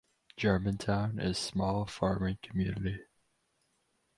[0.35, 3.01] Germantown is small farming community.